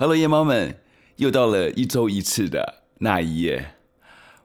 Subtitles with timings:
[0.00, 0.76] Hello，夜猫们，
[1.16, 3.74] 又到了一周一次的那一夜。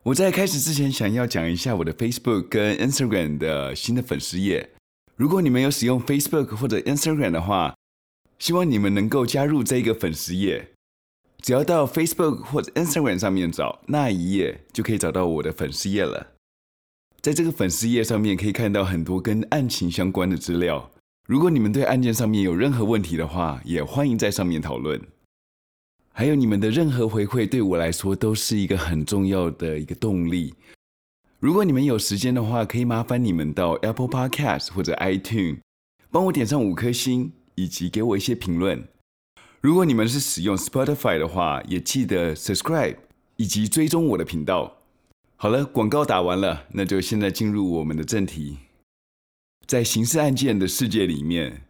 [0.01, 4.71] 我在开始之前，想要讲一下我的 Facebook 跟 Instagram 的新的粉丝页。
[5.15, 7.75] 如果你们有使用 Facebook 或者 Instagram 的话，
[8.39, 10.71] 希望你们能够加入这个粉丝页。
[11.39, 16.31] 只要到 Facebook 或者 Instagram 上面找那一页，就可以找到我的粉丝页了。
[17.21, 20.89] 在这个粉丝页上面，可以看到很多跟案情相关的资料。
[21.27, 24.99] 如果你们对案件上面有任何问题的话，也欢迎在上面讨论。
[26.15, 30.53] 还有你们的任何回馈，对我来说都是一个很重要的一个动力。
[31.39, 35.57] 如果你们有时间的话，可以麻烦你们到 Apple Podcast 或者 iTunes，
[36.11, 38.87] 帮我点上五颗星，以及给我一些评论。
[39.59, 42.97] 如果你们是使用 Spotify 的话，也记得 subscribe
[43.37, 44.77] 以及追踪我的频道。
[45.35, 48.59] 好了，广告打完了，那就现在进入我们的正题。
[49.65, 51.63] 在刑事案件的世界里面，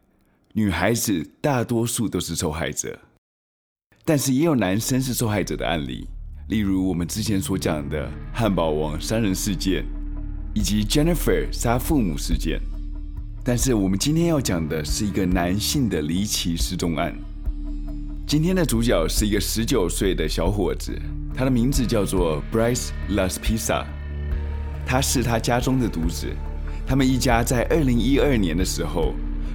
[0.52, 3.00] 女孩子大多数都是受害者。
[4.06, 6.06] 但是也有男生是受害者的案例，
[6.50, 9.86] 例如我们之前所讲的汉堡王杀人事件，
[10.54, 12.60] 以及 Jennifer 杀父母事件。
[13.46, 17.16] 但是我们今天要讲的是一个男性的离奇失踪案。
[18.28, 20.98] 今天的主角是一个十九岁的小伙子，
[21.34, 23.86] 他的名字叫做 Bryce Laspisa，
[24.86, 26.28] 他是他家中的独子。
[26.86, 29.14] 他们一家在二零一二年的时候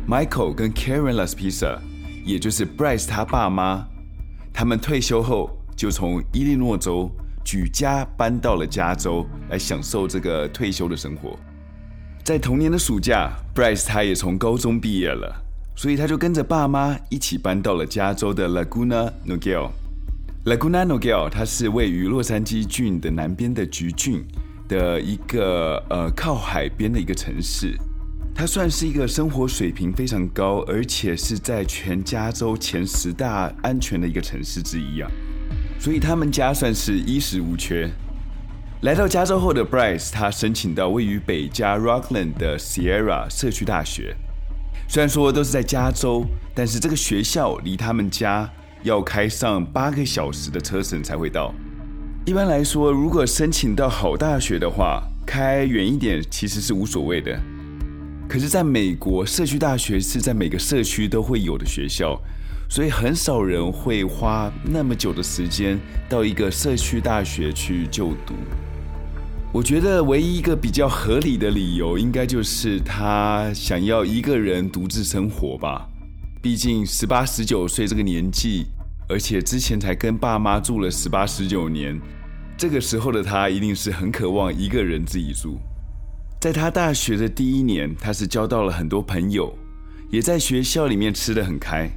[0.09, 1.79] ，Michael 跟 Karen Laspisa，
[2.25, 3.87] 也就是 Bryce 他爸妈。
[4.59, 7.09] 他们退休后就从伊利诺州
[7.45, 11.39] 举家搬到了加州来享受这个退休的生活。
[12.25, 15.33] 在同年的暑假，Bryce 他也从高中毕业了，
[15.77, 19.71] 所以他就跟着爸妈一起搬到了加州的 Laguna Niguel。
[20.45, 24.25] Laguna Niguel 它是位于洛杉矶郡的南边的橘郡
[24.67, 27.79] 的一个呃靠海边的一个城市。
[28.39, 35.11] 他算是一个生活水平非常高，而且是在全加州前十大安全的一个城市之一啊，
[35.81, 37.91] 所以他们家算是衣食无缺。
[38.83, 44.15] 来到加州后的 Bryce，他申请到位于北加 Rockland 的 Sierra 社区大学。
[44.87, 48.49] 虽然说都是在加州，但是这个学校离他们家
[48.85, 51.53] 要开上八个小时的车程才会到。
[52.25, 57.37] 一般来说，如果申请到好大学的话，开远一点其实是无所谓的。
[58.29, 62.21] 可是，在美国，社区大学是在每个社区都会有的学校，
[62.69, 65.81] 所以很少人会花那么久的时间
[66.11, 68.35] 到一个社区大学去就读。
[69.51, 75.89] 我觉得唯一一个比较合理的理由，应该就是他想要一个人独自生活吧。
[76.43, 78.67] 毕竟十八、十九岁这个年纪，
[79.09, 81.99] 而且之前才跟爸妈住了十八、十九年，
[82.59, 85.59] 这个时候的他一定是很渴望一个人自己住。
[86.41, 89.53] 在他大学的第一年，他是交到了很多朋友，
[90.09, 91.91] 也在学校里面吃得很开，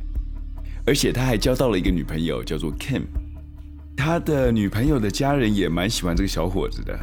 [0.84, 3.04] 而且他还交到了一个女朋友，叫做 Kim。
[3.96, 6.98] 他的女朋友的家人也蛮喜欢这个小伙子的。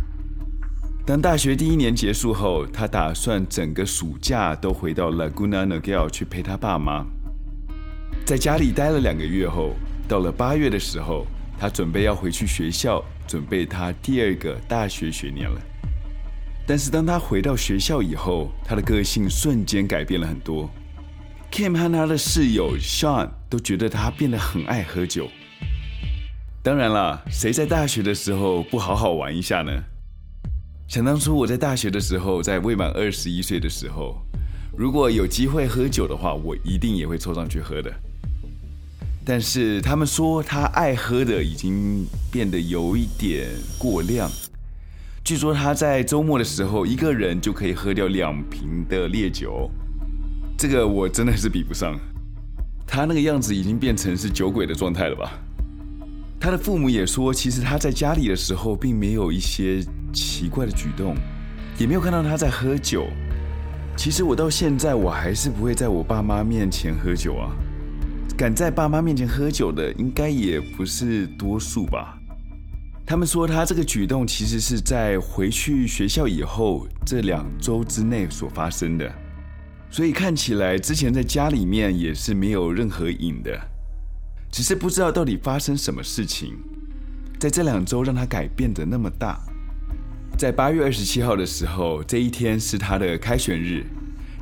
[1.07, 7.07] 当大学第一年结束后，他打算整个暑假都回到 Laguna Niguel 去陪他爸妈。
[8.25, 9.77] 在家里待了两个月后，
[10.09, 11.25] 到了八月的时候，
[11.57, 15.61] 他准备要回去学校，准备他第二个大学学年了。
[16.69, 20.69] 但是当他回到学校以后，他的个性瞬间改变了很多。
[21.51, 25.31] Kim 和他的室友 Sean 都觉得他变得很爱喝酒。
[26.63, 29.73] 当然了，谁在大学的时候不好好玩一下呢？
[30.87, 34.19] 想当初我在大学的时候，在未满二十一岁的时候，
[34.77, 37.91] 如果有机会喝酒的话，我一定也会凑上去喝的。
[39.25, 43.49] 但是他们说他爱喝的已经变得有一点
[43.79, 44.31] 过量。
[45.29, 49.71] 据说他在周末的时候，一个人就可以喝掉两瓶的烈酒，
[50.57, 51.95] 这个我真的是比不上。
[52.87, 55.31] 他那个样子已经变成是酒鬼的状态了吧？
[56.41, 59.85] 他的父母也说，其实他在家里的时候并没有一些
[60.15, 61.15] 奇怪的举动，
[61.77, 63.07] 也没有看到他在喝酒。
[63.99, 67.53] 其实我到现在我还是不会在我爸妈面前喝酒啊，
[68.35, 72.18] 敢在爸妈面前喝酒的应该也不是多数吧。
[73.09, 79.11] 他们说他这个举动其实是在回去学校以后这两周之内所发生的，
[79.91, 83.59] 所以看起来之前在家里面也是没有任何瘾的，
[84.53, 86.53] 只是不知道到底发生什么事情，
[87.41, 89.41] 在这两周让他改变得那么大。
[90.37, 93.87] 在八月二十七号的时候，这一天是他的开学日，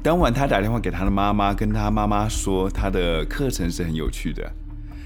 [0.02, 4.42] 当晚他打电话给他的妈妈，跟他妈妈说他的课程是很有趣的，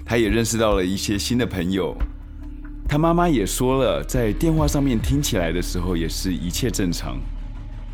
[0.03, 1.95] 他也认识到了一些新的朋友。
[2.91, 7.21] 他妈妈也说了，在电话上面听起来的时候，也是一切正常。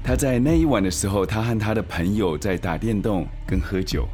[0.02, 4.08] 他在那一晚的时候，他和他的朋友在打电动跟喝酒。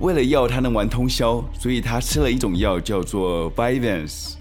[0.00, 4.36] 为了要他能玩通宵，所以他吃了一种药叫做 Vyvanse。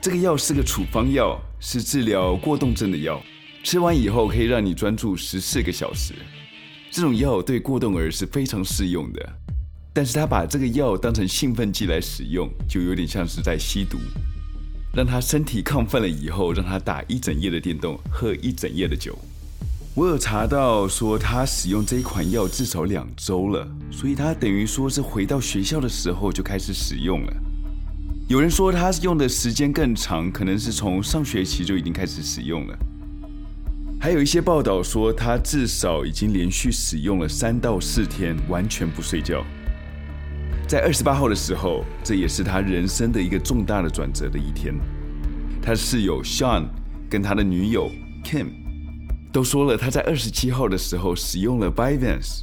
[0.00, 3.22] 这个药是个处方药，是治疗过动症的药。
[3.62, 6.12] 吃完以后可以让你专注十四个小时。
[6.90, 9.32] 这种药对过动儿是非常适用的。
[9.92, 13.96] 但是他把这个药当成兴奋剂来使用，就有点像是在吸毒。
[14.94, 19.18] 让他身体亢奋了以后，让他打一整夜的电动，喝一整夜的酒。
[19.96, 27.32] 我有查到说他使用这一款药至少两周了，所以他等于说是回到学校的时候就开始使用了。
[28.28, 32.78] 有人说他用的时间更长，可能是从上学期就已经开始使用了。
[34.00, 39.44] 还有一些报道说他至少已经连续使用了三到四天，完全不睡觉。
[40.66, 44.74] 在二十八号的时候，这也是他人生的一个重大的转折的一天。
[45.62, 46.64] 他的室友 Sean
[47.08, 47.90] 跟他的女友
[48.24, 48.46] Kim
[49.32, 52.42] 都说了，他在二十七号的时候使用了 Vyvanse，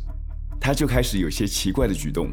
[0.59, 2.29] 他就开始有些奇怪的举动，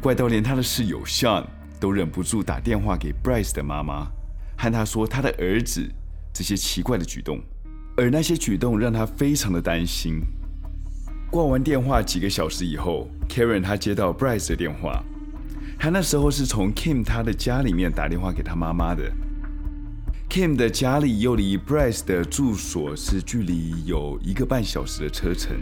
[0.00, 1.44] 怪到连他的室友 Sean。
[1.80, 4.06] 都忍不住打电话给 Bryce 的妈妈，
[4.56, 5.84] 和他说他的儿子
[6.32, 7.40] 这些奇怪的举动，
[7.96, 10.20] 而那些举动让他非常的担心。
[11.32, 15.02] 挂完电话几个小时以后，Karen 他接到 Bryce 的电话，
[15.78, 19.10] 他那时候是从 Kim 他的家里面打电话给他妈妈的。
[20.28, 25.56] Kim 的家里又离 Bryce 的住所是距离有一个半小时的车程。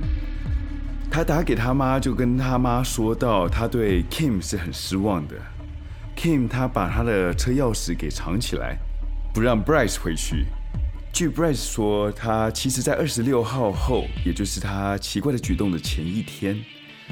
[1.08, 5.36] 他打给他妈，就跟他妈说到，他对 Kim 是很失望的。
[6.16, 8.76] Kim 他把他的车钥匙给藏起来，
[9.32, 10.46] 不让 Bryce 回去。
[11.12, 16.58] 据 Bryce 说，他其实在二十六号后，也就是他奇怪的举动的前一天，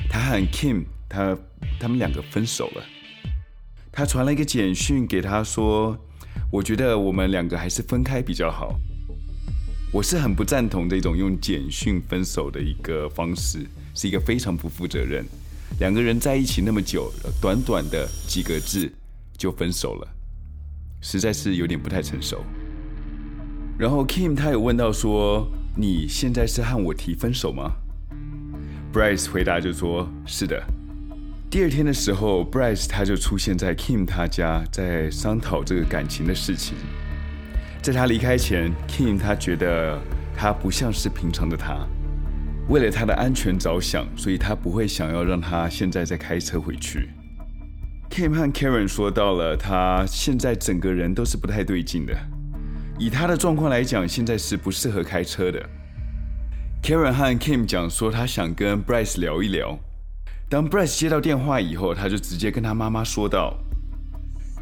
[0.08, 1.36] 他和 Kim 他
[1.78, 2.84] 他们两个分手了。
[3.92, 5.98] 他传了一个简讯给他说
[6.50, 8.78] ：“我觉得我们两个还是分开比较好。”
[9.92, 15.26] 我是很不赞同这种用简讯分手的一个方式，是一个非常不负责任。
[15.80, 17.12] 两个人在一起那么久，
[17.42, 18.90] 短短的几个字
[19.36, 20.08] 就分手了，
[21.02, 22.42] 实在是有点不太成熟。
[23.78, 27.70] 然后 Kim 他有问到说：“你现在是和我提分手吗
[28.92, 30.60] ？”Bryce 回答就说：“是的。”
[31.48, 36.76] 第二天的时候，Bryce 他就出现在 Kim 他家，在商讨这个感情的事情。
[37.80, 39.96] 在他离开前，Kim 他觉得
[40.36, 41.86] 他不像是平常的他。
[42.68, 47.10] 为了他的安全着想，所以他不会想要让他现在再开车回去。
[48.10, 52.12] Kim 和 Karen 说到了，他现在整个人都是不太对劲的。
[52.98, 55.64] 以他的状况来讲，现在是不适合开车的。
[56.82, 59.78] Karen 和 Kim 讲说，他想跟 Bryce 聊一聊。
[60.48, 63.56] 当 Bryce 接到电话以后，他就直接跟他妈妈说道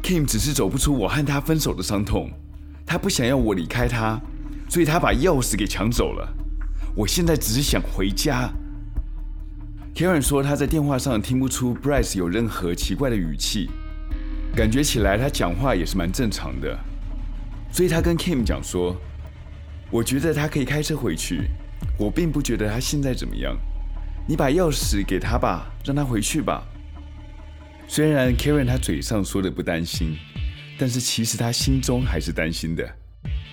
[0.03, 2.29] ：“Kim 只是走不出我和他分手的伤痛，
[2.85, 4.19] 他不想要我离开他，
[4.69, 6.31] 所以他把钥匙给抢走了。”
[6.95, 8.49] 我现在只是想回家。
[9.95, 13.69] Karen 说，他在电话上听不出 Bryce 有任何奇怪的语气，
[14.55, 16.77] 感觉起来他讲话也是蛮正常的。
[17.71, 18.95] 所以他跟 Kim 讲说
[19.91, 21.49] ：“我觉得他可以开车回去，
[21.97, 23.57] 我并不觉得他现在怎么样。
[24.27, 26.63] 你把钥匙给他吧，让他回去吧。”
[27.87, 30.17] 虽然 Karen 他嘴上说的不担心，
[30.77, 32.87] 但是其实他心中还是担心的。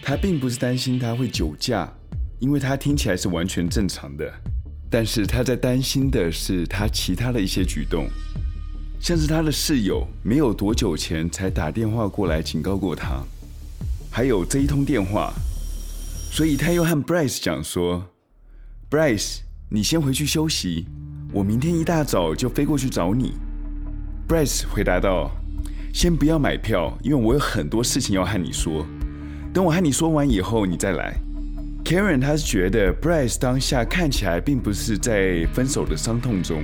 [0.02, 1.92] 他并不是担心他会酒驾。
[2.40, 4.30] 因为他听起来是完全正常的，
[4.90, 8.06] 但是他在担心的是他其他的一些举动，
[9.00, 13.22] 像是他的室友没有多久前才打电话过来警告过他，
[14.16, 15.34] 还有这一通电话，
[16.30, 18.10] 所以他又和 Bryce 讲说
[18.88, 20.86] ：“Bryce，你先回去休息，
[21.32, 23.32] 我明天一大早就飞过去找你。
[24.28, 25.32] ”Bryce 回答道
[25.92, 28.86] ：“先不要买票，因为我有很多事情要和你说，
[29.52, 31.16] 等我和你说完以后，你再来。”
[31.84, 36.62] Karen 他是觉得 Bryce 当下看起来并不是在分手的伤痛中，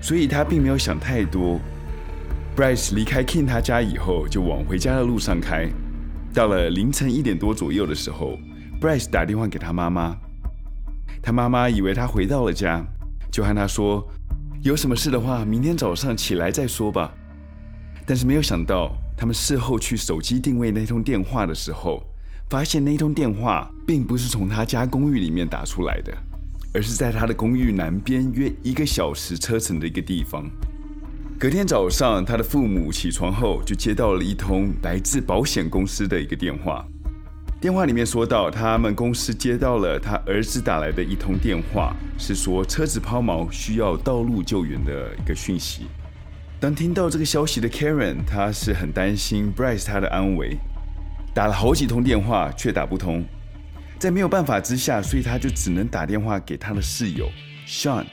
[0.00, 1.60] 所以他并没有想太多。
[2.56, 5.68] Bryce 离开 King 他家以后，就往回家的路上开。
[6.32, 8.38] 到了凌晨一点多左右的时候
[8.80, 10.16] ，Bryce 打电话给他妈妈，
[11.22, 12.84] 他妈妈以为他回到了家，
[13.30, 14.06] 就和他说
[14.62, 17.12] ：“有什么事的话，明天早上起来再说吧。”
[18.06, 22.02] 但是没有想到，他们事后去手机定位那通电话的时候。
[22.50, 26.12] 发现那通电话并不是从他家公寓里面打出来的，
[26.74, 30.44] 而是在他的公寓南边约一个小时车程的一个地方。
[31.42, 36.86] 隔天早上，他的父母起床后就接到了一通来自保险公司的一个电话。
[37.60, 45.88] 电话里面说到，他们公司接到了他儿子打来的一通电话，是说车子抛锚需要道路救援的一个讯息。
[46.60, 50.56] 当听到这个消息的 Karen，他是很担心 Bryce 他的安危。
[51.34, 53.24] 打了好几通电话却打不通，
[53.98, 57.28] 在没有办法之下，所以他就只能打电话给他的室友
[57.66, 58.04] Sean。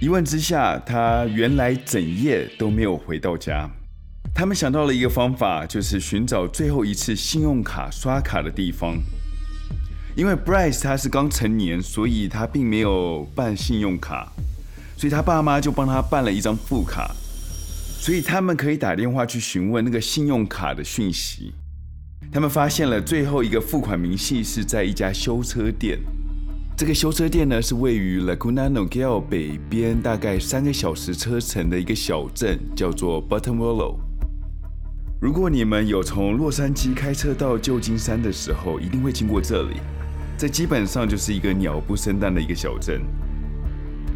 [0.00, 3.68] 一问之下，他原来整夜都没有回到家。
[4.34, 8.98] 他们想到了一个方法，就是寻找最后一次信用卡刷卡的地方。
[10.16, 14.32] 因为 Bryce 他是刚成年，所以他并没有办信用卡，
[14.96, 17.14] 所以他爸妈就帮他办了一张副卡，
[17.98, 21.52] 所以他们可以打电话去询问那个信用卡的讯息。
[22.32, 25.98] 他们发现了最后一个付款明细是在一家修车店。
[26.76, 33.94] 这个修车店呢，是位于 Laguna Niguel 北边大概三个小时车程的一个小镇，叫做 Buttonwillow。
[35.20, 39.76] 如果你们有从洛杉矶开车到旧金山的时候，一定会经过这里。
[40.36, 43.02] 这基本上就是一个鸟不生蛋的一个小镇，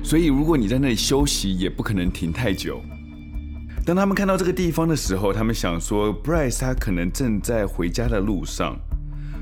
[0.03, 2.83] 所以如果你在那里休息，也不可能停太久。
[3.87, 8.77] 当他们看到这个地方的时候，他们想说，Bryce 他可能正在回家的路上，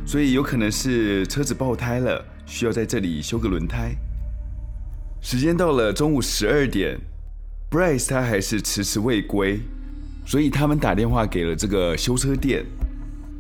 [0.05, 3.95] 所以有可能是车子爆胎了，需要在这里修个轮胎。
[5.21, 6.99] 时间到了中午十二点
[7.71, 9.61] ，Bryce 他还是迟迟未归。
[10.29, 12.67] 所以他们打电话给了这个修车店，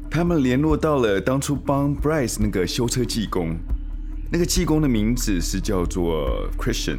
[0.09, 3.57] 他们联络到了当初帮 Bryce 那个修车技工，
[4.31, 6.99] 那个技工的名字是叫做 Christian，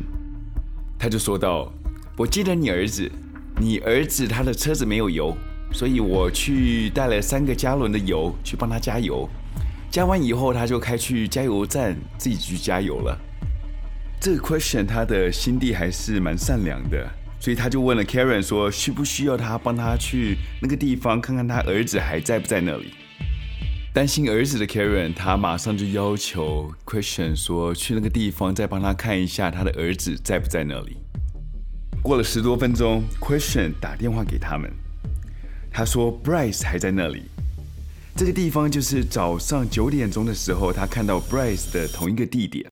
[0.99, 1.71] 他就说道
[2.17, 3.09] ：“我记得你儿子，
[3.61, 5.33] 你儿子他的车子没有油，
[5.71, 9.27] 所以我去带了三个加仑的油去帮他加油，
[9.89, 13.17] 加完以后他就开去加油站自己去加油了。
[14.19, 17.07] 这个 question 他的心地还是蛮善良的。”
[17.39, 22.91] 所以他就问了 Karen 说：“需不需要他帮他去那个地方看看他儿子还在不在那里？”
[23.93, 30.97] 担心儿子的 Karen，他马上就要求 Christian 说：“去那个地方再帮他看一下他的儿子在不在那里。”
[32.01, 34.71] 过了十多分钟，Christian 打电话给他们，
[35.71, 37.25] 他说：“Bryce 还在那里。”
[38.17, 42.65] 这个地方就是早上九点钟的时候他看到 Bryce 的同一个地点。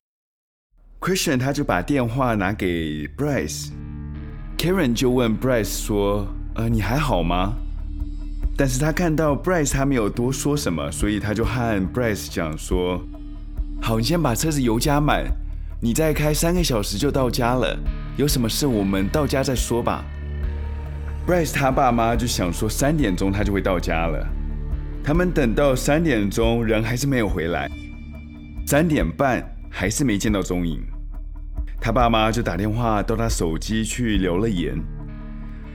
[0.98, 3.68] Christian 他就把电话拿给 Bryce。
[4.58, 6.26] Karen 就问 Bryce 说
[6.56, 7.52] ：“呃，你还好吗？”
[8.58, 13.00] 但是他看到 Bryce 他没有多说什么，所以他就和 Bryce 讲说
[13.80, 15.26] ：“好，你先把车子油加满，
[15.80, 17.78] 你再开三个小时就到家了。
[18.16, 20.04] 有什么事我们到家再说吧。
[21.24, 24.26] ”Bryce 他爸妈就想说三点钟他就会到家了，
[25.06, 27.70] 他们等到三点钟人还是没有回来，
[28.66, 30.82] 三点半还是没见到踪影。
[31.80, 34.76] 他爸妈就打电话到他手机去留了言，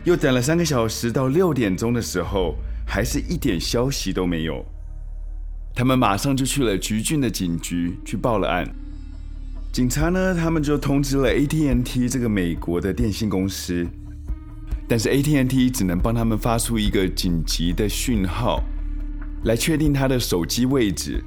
[0.04, 4.66] 又等了三个小时，到六点钟的时候，还是一点消息都没有。
[5.74, 8.68] 他们马上就去了橘郡的警局去报了案。
[9.72, 13.88] 警察呢，他们就通知了 AT&T 这个美国的电信公司，
[14.90, 18.62] 但是 AT&T 只能帮他们发出一个紧急的讯号，
[19.44, 21.24] 来确定他的手机位置。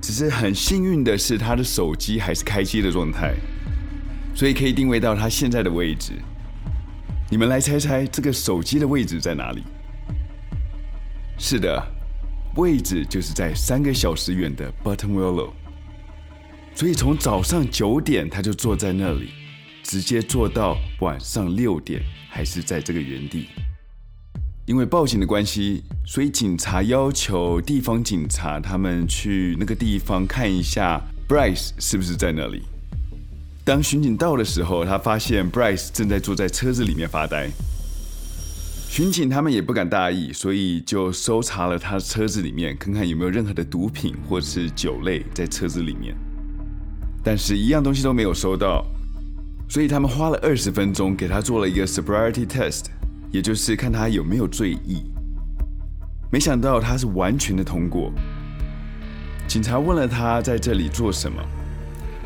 [0.00, 3.34] 只是很幸运的是，他的手机还是开机的状态。
[4.34, 6.12] 所以可以定位到他现在的位置。
[7.30, 9.62] 你们来猜猜这个手机的位置在哪里？
[11.38, 11.82] 是的，
[12.56, 15.50] 位置就是在三个小时远的 Buttonwillow。
[16.74, 19.30] 所以从早上九点他就坐在那里，
[19.82, 23.48] 直接坐到晚上六点，还是在这个原地。
[24.64, 32.62] 因为报警的关系，所以警察要求地方警察他们去那个地方看一下 Bryce 是不是在那里。
[33.64, 37.50] 当巡警到的时候，他发现 Bryce 正在坐在车子里面发呆。
[38.88, 46.14] 巡警他们也不敢大意，所以就搜查了他的车子里面，看看有没有任何的毒品或者是酒类在车子里面。
[47.24, 48.84] 但是，一样东西都没有收到。
[49.68, 52.84] 所以他们花了二十分钟给他做了一个 sobriety test，
[53.32, 55.10] 也就是看他有没有醉意。
[56.30, 58.12] 没想到他是完全的通过。
[59.48, 61.42] 警察问了他在这里做什么。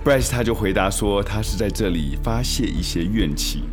[0.05, 3.65] Bryce 他就回答说，他是在这里发泄一些怨气，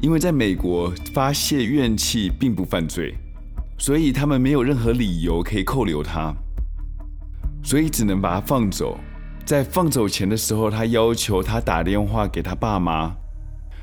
[0.00, 3.14] 因为在美国发泄怨气并不犯罪，
[3.78, 6.34] 所以他们没有任何理由可以扣留他，
[7.62, 8.98] 所以只能把他放走。
[9.44, 13.14] 在放走前的时候，他要求他打电话给他爸妈，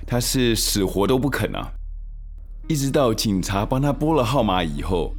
[0.06, 1.72] 他是死活都不肯啊，
[2.70, 5.16] 一直到警察帮他拨了号码以后，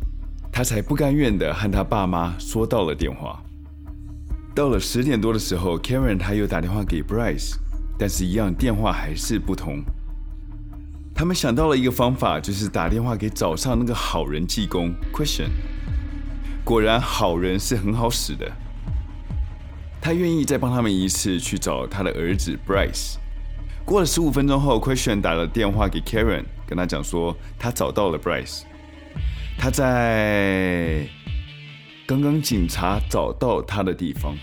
[0.52, 3.42] 他才不甘愿的和他爸妈说到了电话。
[4.54, 7.54] 到了十点多的时候，Karen 他又打电话给 Bryce，
[7.98, 9.82] 但是，一样电话还是不通。
[11.14, 15.48] 他们想到了一个方法，就是打电话给早上那个好人技工 Christian。
[16.62, 18.52] 果然，好人是很好使的，
[20.02, 23.14] 他愿意再帮他们一次去找他的儿子 Bryce。
[23.86, 28.60] 过了十五分钟后，Christian 打了电话给 Karen，跟他讲说他找到了 Bryce，
[29.58, 31.08] 他在。
[32.06, 34.34] 刚刚警察找到他的地方，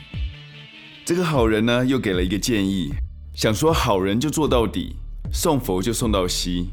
[1.03, 2.93] 这个好人呢又给了一个建议，
[3.33, 4.95] 想说好人就做到底，
[5.33, 6.69] 送佛就送到西。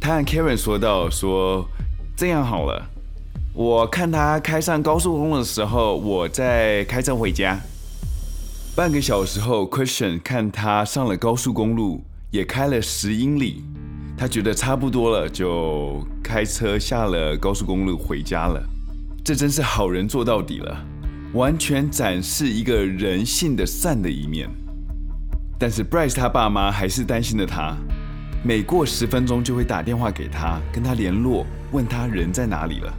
[0.00, 1.68] 他和 Karen 说道：“说
[2.16, 2.88] 这样好了，
[3.52, 7.58] 我看他开上高速公路的时候，我再开车回家。”
[8.76, 13.64] 半个小时后，Christian 看他上了高速公路，也开了十英里，
[14.20, 18.62] 他觉得差不多了，就开车下了高速公路回家了。
[19.24, 20.86] 这真是好人做到底了，
[21.32, 24.46] 完全展示一个人性的善的一面。
[25.58, 27.74] 但是 Bryce 他爸妈还是担心的他，
[28.44, 32.92] 每过十分钟就会打电话给他，跟他联络，问他人在哪里了。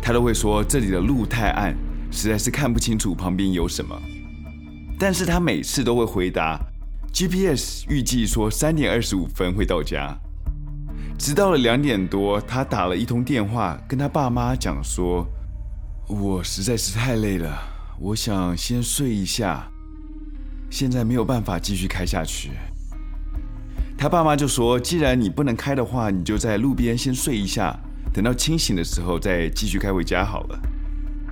[0.00, 1.76] 他都会说这里的路太暗，
[2.10, 3.94] 实在是看不清楚旁边有什么。
[4.98, 6.58] 但是他每次都会回答
[7.12, 10.18] ，GPS 预计说三点二十五分会到家。
[11.18, 15.26] 直到了两点多，他打了一通电话，跟他爸妈讲说
[16.06, 17.58] ：“我实在是太累了，
[17.98, 19.68] 我想先睡一下。”
[20.70, 22.50] 现在没有办法继续开下去，
[23.96, 27.76] 他爸妈就说：“既然你不能开的话，你就在路边先睡一下，
[28.12, 30.58] 等到清醒的时候再继续开回家好了。”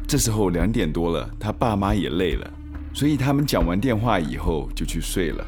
[0.09, 2.51] 这时候两点多了，他爸妈也累了，
[2.93, 5.47] 所以他们讲完电话以后就去睡了。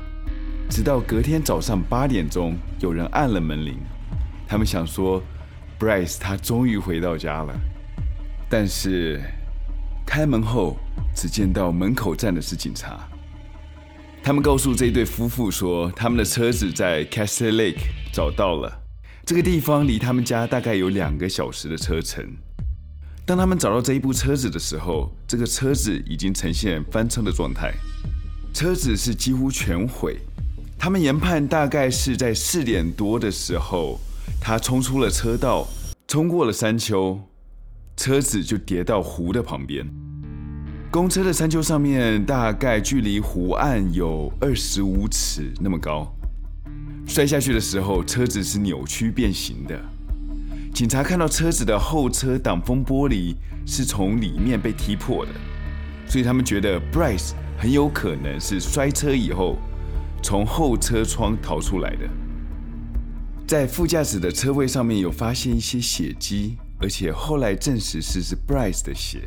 [0.70, 3.76] 直到隔天早上八点钟，有人按了门铃，
[4.48, 5.22] 他们想说
[5.78, 7.54] ：“Bryce 他终于回到家了。”
[8.48, 9.20] 但是
[10.06, 10.78] 开门后，
[11.14, 13.06] 只见到门口站的是警察。
[14.22, 18.80] 他们告诉这对夫妇说，他们的车子在 Castle Lake 找到了。
[19.26, 22.24] 这个地方离他们家大概有两个小时的车程。
[23.26, 27.74] 当他们找到这一部车子的时候，这个车子已经呈现翻车的状态，
[28.54, 30.16] 车子是几乎全毁。
[30.78, 34.00] 他们研判大概是在四点多的时候，
[34.40, 35.66] 他冲出了车道，
[36.06, 37.20] 冲过了山丘，
[37.96, 39.86] 车子就跌到湖的旁边。
[40.90, 46.10] 公车的山丘上面大概距离湖岸有二十五尺那么高，
[47.06, 49.78] 摔下去的时候车子是扭曲变形的。
[50.72, 53.34] 警察看到车子的后车挡风玻璃
[53.66, 55.32] 是从里面被踢破的，
[56.06, 59.56] 所以他们觉得 Bryce 很有可能是摔车以后
[60.22, 62.08] 从后车窗逃出来的。
[63.48, 69.26] 在副驾驶的车位上面有发现一些血迹，而且后来证实是是 Bryce 的血。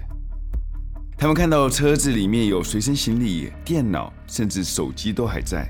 [1.17, 5.67] 他们看到车子里面有随身行李、电脑，甚至手机都还在，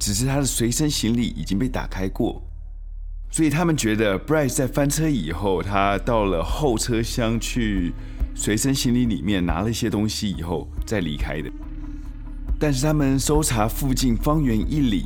[0.00, 2.42] 只是他的随身行李已经被打开过，
[3.30, 7.92] 所以他们觉得 Bryce 在翻车以后，他到了后车厢去
[8.34, 11.48] 随身行李里面拿了一些东西以后再离开的。
[12.58, 15.04] 但是他们搜查附近方圆一里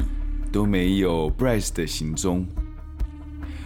[0.54, 2.46] 都没有 Bryce 的行踪，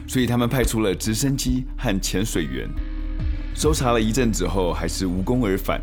[0.06, 2.66] 所以他们派出了直升机和潜水员。
[3.54, 5.82] 搜查了一阵子后，还是无功而返。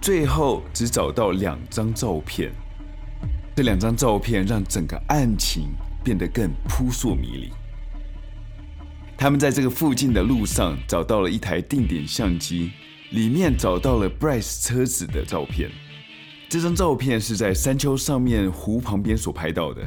[0.00, 2.52] 最后只找到两张照片，
[3.56, 5.70] 这两张照片让整个案情
[6.04, 7.50] 变得更扑朔迷离。
[9.16, 12.70] 他们在这个附近的路上找到了一台定点相机，
[13.10, 15.68] 里面找到了 Bryce 车子的照片。
[16.48, 19.82] 这张照片是在山丘上面湖旁边所拍到的，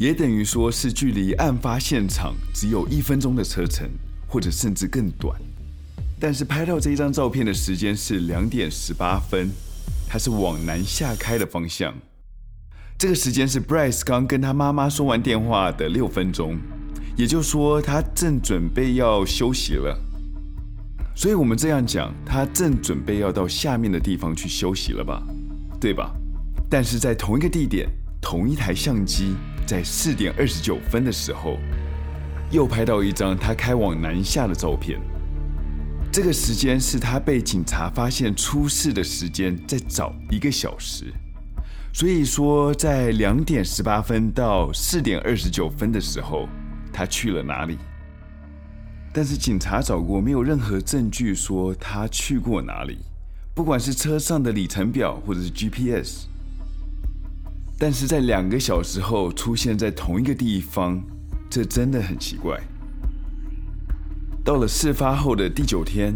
[0.00, 3.86] 也等于说是距离案发现场只有一分钟的车程，
[4.26, 5.38] 或者甚至更短。
[6.18, 9.50] 但是拍到这一张照片的时间是两点十八分，
[10.08, 11.92] 它是往南下开的方向。
[12.96, 16.56] 这个时间是 Bryce 刚跟他妈妈说完电话的六分钟，
[17.14, 19.94] 也就是说他正准备要休息了。
[21.14, 25.22] 所以我们这样讲，他正准备要到下面的地方去休息了吧？
[25.78, 26.10] 对吧？
[26.70, 27.86] 但是在同一个地点，
[28.18, 29.34] 同一台相机，
[29.70, 31.56] 在四点二十九分的时候，
[32.50, 34.98] 又拍到一张他开往南下的照片。
[36.10, 41.04] 这个时间是他被警察发现出事的时间，再早一个小时。
[41.92, 46.48] 所以说，在两点十八分到四点二十九分的时候，
[46.92, 47.78] 他去了哪里？
[49.12, 52.98] 但是警察找过，没有任何证据说他去过哪里，
[53.54, 56.26] 不管是车上的里程表或者是 GPS。
[57.80, 61.02] 但是在两个小时后出现在同一个地方，
[61.48, 62.60] 这真的很奇怪。
[64.44, 66.14] 到了事发后的第九天，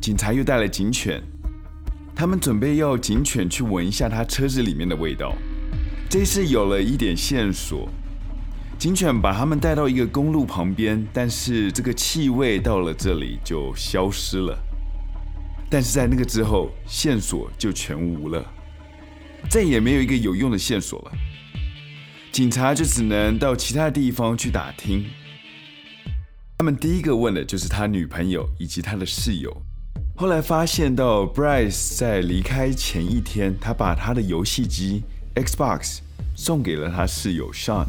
[0.00, 1.22] 警察又带了警犬，
[2.12, 5.32] 他们准备要警犬去闻一下他车子里面的味道。
[6.10, 7.88] 这次有了一点线索，
[8.76, 14.58] 警犬把他们带到一个公路旁边，但是这个气味到了这里就消失了。
[15.70, 18.44] 但是在那个之后，线索就全无了，
[19.50, 21.12] 再也没有一个有用的线索了。
[22.32, 25.06] 警察就只能到其他地方去打听。
[26.58, 29.54] 他们第一个问的就是他女朋友以及他的室友。
[30.16, 35.02] 后来发现到 Bryce 在离开前一天，他把他的游戏机
[35.34, 35.98] Xbox
[36.34, 37.86] 送给了他室友 Sean。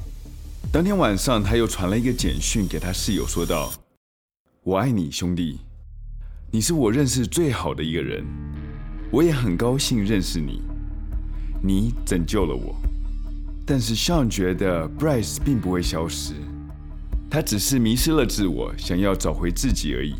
[0.71, 3.71] 当天晚上，他又传了一个简讯给他室友，说道
[4.63, 5.59] ：“我爱你，兄弟，
[6.51, 8.25] 你是我认识最好的一个人，
[9.09, 10.61] 我也很高兴认识你，
[11.61, 12.75] 你拯救了我。”
[13.65, 16.33] 但是 Sean 觉得 Bryce 并不会消失，
[17.29, 20.15] 他只是迷失了自我，想要找回自己而已。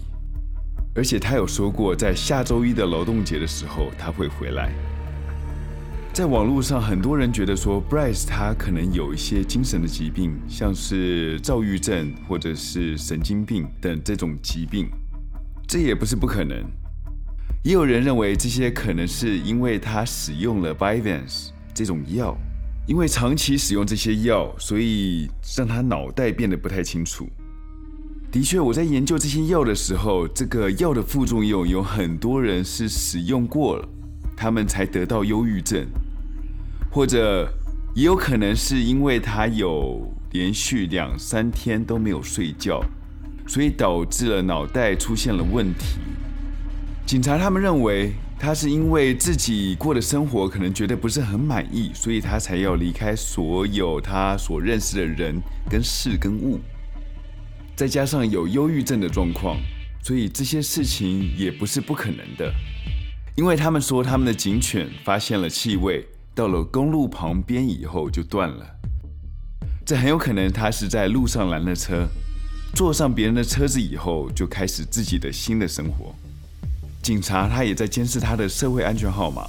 [0.94, 4.74] 而且他有说过，在下周一的劳动节的时候，他会回来。
[6.12, 14.90] 在网络上，很多人觉得说，Bryce 他可能有一些精神的疾病，像是躁郁症或者是神经病等这种疾病，
[15.68, 16.66] 这也不是不可能。
[17.68, 22.34] 也有人认为这些可能是因为他使用了 Vyvanse 这种药，
[22.88, 27.28] 因为长期使用这些药，所以让他脑袋变得不太清楚。
[28.32, 33.90] 的确，我在研究这些药的时候，这个药的副作用有很多人是使用过了，
[34.34, 35.86] 他们才得到忧郁症。
[36.90, 37.52] 或者
[37.94, 42.82] 也有可能是因为他有连续两三天都没有睡觉，
[43.46, 45.98] 所以导致了脑袋出现了问题。
[47.08, 56.60] 警察他们认为他是因为自己过的生活可能觉得不是很满意，所以他才要离开所有他所认识的人跟事跟物。
[57.78, 59.58] 再加上有忧郁症的状况，
[60.04, 62.54] 所以这些事情也不是不可能的。
[63.38, 66.06] 因为他们说他们的警犬发现了气味。
[66.36, 68.64] 到了公路旁边以后就断了，
[69.84, 72.08] 这很有可能他是在路上拦了车，
[72.76, 76.14] 坐上别人的车子以后就开始自己的新的生活。
[77.08, 79.48] 警察他也在监视他的社会安全号码，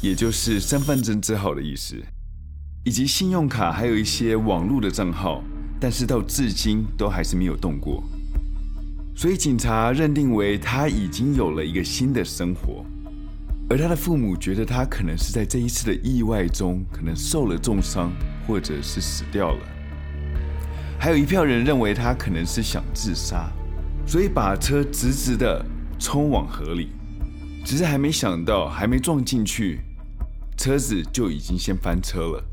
[0.00, 1.96] 也就是身份证字号的意思，
[2.84, 5.42] 以及信用卡，还有一些网络的账号，
[5.80, 8.00] 但是到至今都还是没有动过。
[9.16, 12.86] 所以警察认定为他已经有了一个新的生活。
[13.68, 18.12] 而他的父母觉得他可能是在这一次的意外中，可能受了重伤，
[18.46, 19.60] 或者是死掉了。
[20.96, 23.50] 还有一票人认为他可能是想自杀，
[24.06, 25.60] 所以把车直直的
[25.98, 26.88] 冲往河里，
[27.64, 29.80] 只是还没想到，还没撞进去，
[30.56, 32.44] 车子就已经先翻车了。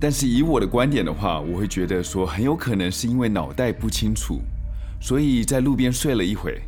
[0.00, 4.40] 但是以我的观点的话，我会觉得说，很有可能是因为脑袋不清楚，
[5.00, 6.60] 所以在路边睡了一会。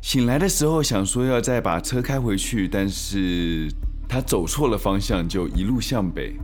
[0.00, 3.70] 醒来的时候想说要再把车开回去，但是
[4.08, 6.36] 他走错了方向，就一路向北。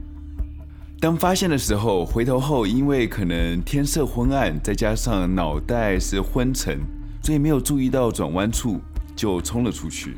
[1.01, 6.79] 当发现的时候，回头后因为可能天色昏暗，再加上脑袋是昏沉，
[7.23, 8.81] 所以没有注意到转弯处
[9.15, 10.17] 就冲了出去。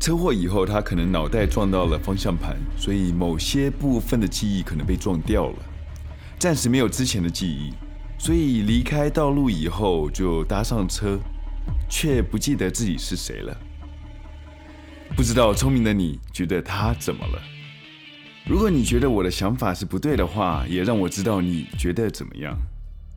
[0.00, 5.56] 车祸以后，他可能脑袋撞到了方向盘，所以某些部分的记忆可能被撞掉了，
[6.38, 7.72] 暂时没有之前的记忆，
[8.18, 11.18] 所以离开道路以后就搭上车。
[11.90, 13.56] 却不记得自己是谁了。
[15.16, 17.42] 不知道聪明的你觉得他怎么了？
[18.46, 22.58] 如果你觉得我的想法是不对的话，也让我知道你觉得怎么样。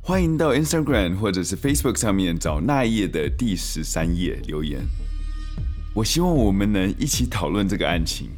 [0.04, 4.82] 欢迎到 Instagram 或者是 Facebook 上面找那一页的第十三页留言。
[5.94, 8.32] 我希望我们能一起讨论这个案情。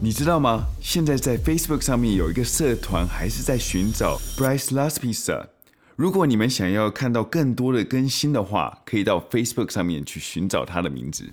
[0.00, 0.66] 你知道吗？
[0.82, 5.46] 现在在 Facebook 上面有一个社团，还是在寻找 Bryce Laspiza。
[5.94, 11.30] 如果你们想要看到更多的更新的话，可以到 Facebook 上面去寻找他的名字。